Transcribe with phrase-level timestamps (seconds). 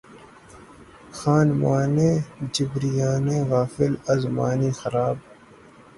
[1.11, 2.23] خانمانِ
[2.53, 5.17] جبریانِ غافل از معنی خراب!